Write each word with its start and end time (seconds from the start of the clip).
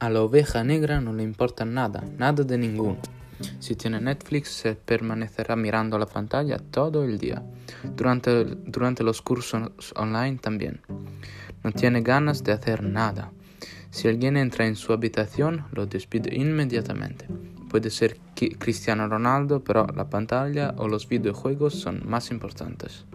A 0.00 0.10
la 0.10 0.22
oveja 0.22 0.64
negra 0.64 1.00
no 1.00 1.12
le 1.12 1.22
importa 1.22 1.64
nada, 1.64 2.04
nada 2.18 2.44
de 2.44 2.58
ninguno. 2.58 2.98
Si 3.58 3.74
tiene 3.74 4.00
Netflix 4.00 4.48
se 4.48 4.74
permanecerá 4.74 5.56
mirando 5.56 5.98
la 5.98 6.06
pantalla 6.06 6.58
todo 6.58 7.04
el 7.04 7.18
día. 7.18 7.42
Durante, 7.96 8.44
durante 8.44 9.02
los 9.02 9.22
cursos 9.22 9.70
online 9.96 10.38
también. 10.38 10.80
No 11.62 11.72
tiene 11.72 12.02
ganas 12.02 12.44
de 12.44 12.52
hacer 12.52 12.82
nada. 12.82 13.32
Si 13.90 14.08
alguien 14.08 14.36
entra 14.36 14.66
en 14.66 14.76
su 14.76 14.92
habitación, 14.92 15.66
lo 15.72 15.86
despide 15.86 16.34
inmediatamente. 16.34 17.26
Puede 17.70 17.90
ser 17.90 18.18
Cristiano 18.58 19.08
Ronaldo, 19.08 19.64
pero 19.64 19.86
la 19.86 20.10
pantalla 20.10 20.74
o 20.76 20.88
los 20.88 21.08
videojuegos 21.08 21.74
son 21.74 22.02
más 22.04 22.30
importantes. 22.30 23.06